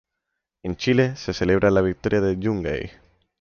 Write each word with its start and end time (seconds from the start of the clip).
En 0.63 0.77
Chile, 0.77 1.15
se 1.15 1.31
celebra 1.31 1.69
la 1.69 1.83
victoria 1.83 2.21
de 2.21 2.35
Yungay. 2.35 2.91